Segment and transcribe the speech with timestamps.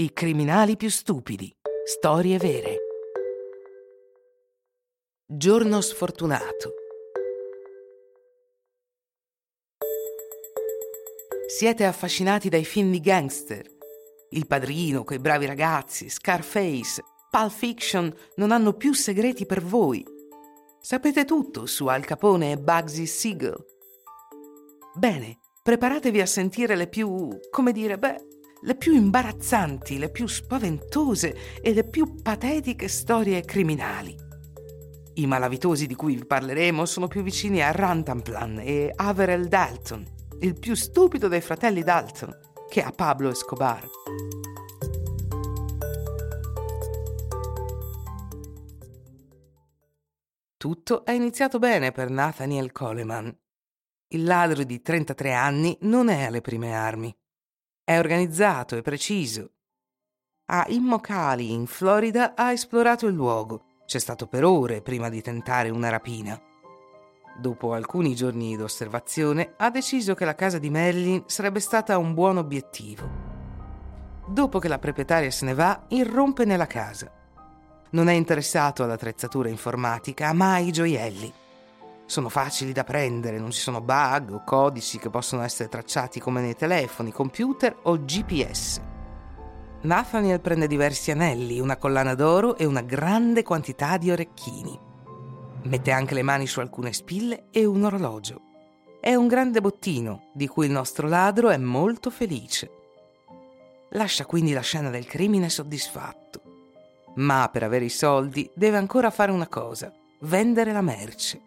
[0.00, 1.54] I criminali più stupidi.
[1.84, 2.76] Storie vere.
[5.26, 6.72] Giorno sfortunato.
[11.48, 13.66] Siete affascinati dai film di gangster.
[14.30, 20.02] Il padrino, quei bravi ragazzi, Scarface, Pulp Fiction non hanno più segreti per voi.
[20.80, 23.62] Sapete tutto su Al Capone e Bugsy Siegel.
[24.94, 28.28] Bene, preparatevi a sentire le più, come dire, beh,
[28.62, 34.14] le più imbarazzanti, le più spaventose e le più patetiche storie criminali.
[35.14, 40.06] I malavitosi di cui vi parleremo sono più vicini a Rantanplan e Averell Dalton,
[40.40, 42.36] il più stupido dei fratelli Dalton,
[42.68, 43.88] che a Pablo Escobar.
[50.56, 53.34] Tutto è iniziato bene per Nathaniel Coleman.
[54.08, 57.14] Il ladro di 33 anni non è alle prime armi.
[57.84, 59.50] È organizzato e preciso.
[60.46, 63.64] A Immocali, in Florida, ha esplorato il luogo.
[63.86, 66.40] C'è stato per ore prima di tentare una rapina.
[67.38, 72.36] Dopo alcuni giorni d'osservazione, ha deciso che la casa di Marilyn sarebbe stata un buon
[72.36, 73.08] obiettivo.
[74.26, 77.18] Dopo che la proprietaria se ne va, irrompe nella casa
[77.90, 81.32] non è interessato all'attrezzatura informatica, ma ai gioielli.
[82.10, 86.40] Sono facili da prendere, non ci sono bug o codici che possono essere tracciati come
[86.40, 88.80] nei telefoni, computer o GPS.
[89.82, 94.76] Nathaniel prende diversi anelli, una collana d'oro e una grande quantità di orecchini.
[95.62, 98.40] Mette anche le mani su alcune spille e un orologio.
[99.00, 102.70] È un grande bottino di cui il nostro ladro è molto felice.
[103.90, 106.42] Lascia quindi la scena del crimine soddisfatto
[107.14, 111.42] ma per avere i soldi deve ancora fare una cosa, vendere la merce.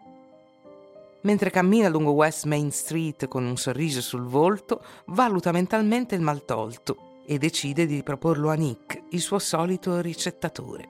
[1.24, 6.44] Mentre cammina lungo West Main Street con un sorriso sul volto, valuta mentalmente il mal
[6.44, 10.88] tolto e decide di proporlo a Nick, il suo solito ricettatore.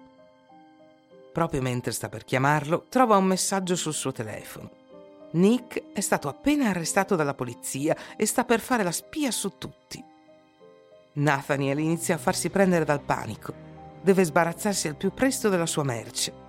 [1.32, 4.70] Proprio mentre sta per chiamarlo, trova un messaggio sul suo telefono.
[5.32, 10.02] Nick è stato appena arrestato dalla polizia e sta per fare la spia su tutti.
[11.14, 13.72] Nathaniel inizia a farsi prendere dal panico
[14.04, 16.43] deve sbarazzarsi al più presto della sua merce.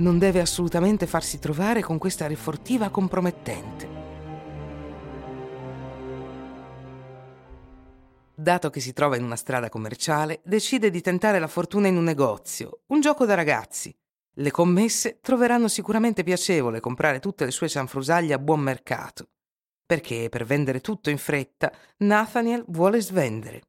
[0.00, 3.98] Non deve assolutamente farsi trovare con questa rifortiva compromettente.
[8.34, 12.04] Dato che si trova in una strada commerciale, decide di tentare la fortuna in un
[12.04, 13.94] negozio, un gioco da ragazzi.
[14.36, 19.28] Le commesse troveranno sicuramente piacevole comprare tutte le sue cianfrusaglie a buon mercato,
[19.84, 23.64] perché per vendere tutto in fretta Nathaniel vuole svendere.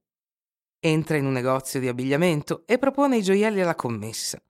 [0.80, 4.42] Entra in un negozio di abbigliamento e propone i gioielli alla commessa.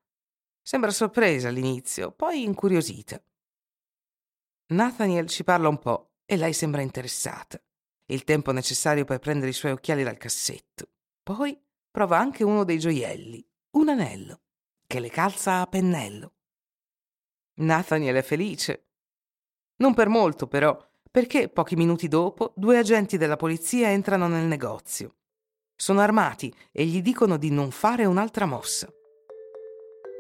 [0.71, 3.21] Sembra sorpresa all'inizio, poi incuriosita.
[4.67, 7.61] Nathaniel ci parla un po' e lei sembra interessata.
[8.05, 10.87] Il tempo necessario per prendere i suoi occhiali dal cassetto.
[11.21, 11.61] Poi
[11.91, 14.43] prova anche uno dei gioielli, un anello,
[14.87, 16.35] che le calza a pennello.
[17.55, 18.85] Nathaniel è felice.
[19.79, 25.17] Non per molto, però, perché pochi minuti dopo due agenti della polizia entrano nel negozio.
[25.75, 28.89] Sono armati e gli dicono di non fare un'altra mossa.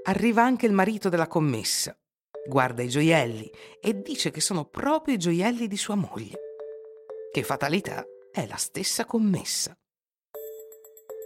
[0.03, 1.95] Arriva anche il marito della commessa.
[2.47, 6.39] Guarda i gioielli e dice che sono proprio i gioielli di sua moglie.
[7.31, 9.77] Che fatalità è la stessa commessa.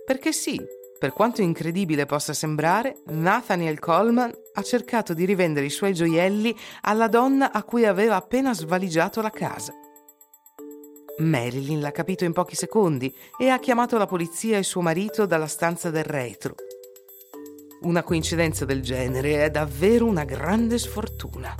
[0.05, 0.61] Perché sì,
[0.99, 7.07] per quanto incredibile possa sembrare, Nathaniel Coleman ha cercato di rivendere i suoi gioielli alla
[7.07, 9.73] donna a cui aveva appena svaligiato la casa.
[11.19, 15.47] Marilyn l'ha capito in pochi secondi e ha chiamato la polizia e suo marito dalla
[15.47, 16.55] stanza del retro.
[17.81, 21.55] Una coincidenza del genere è davvero una grande sfortuna.